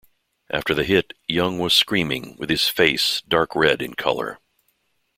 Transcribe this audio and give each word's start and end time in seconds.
After 0.49 0.73
the 0.73 0.83
hit, 0.83 1.13
Young 1.27 1.59
was 1.59 1.75
screaming 1.75 2.35
with 2.39 2.49
his 2.49 2.67
face 2.67 3.21
dark 3.27 3.55
red 3.55 3.83
in 3.83 3.93
color. 3.93 4.39